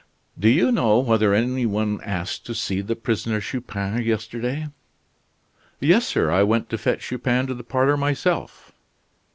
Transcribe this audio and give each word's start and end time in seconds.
"Do 0.39 0.49
you 0.49 0.71
know 0.71 0.97
whether 0.97 1.31
any 1.31 1.67
one 1.67 2.01
asked 2.01 2.43
to 2.47 2.55
see 2.55 2.81
the 2.81 2.95
prisoner 2.95 3.39
Chupin 3.39 4.01
yesterday?" 4.01 4.65
"Yes, 5.79 6.07
sir, 6.07 6.31
I 6.31 6.41
went 6.41 6.71
to 6.71 6.79
fetch 6.79 7.01
Chupin 7.01 7.45
to 7.45 7.53
the 7.53 7.63
parlor 7.63 7.97
myself." 7.97 8.71